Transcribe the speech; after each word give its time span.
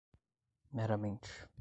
meramente 0.71 1.45